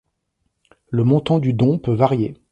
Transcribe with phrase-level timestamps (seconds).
[0.89, 2.33] Le montant du don peut varier.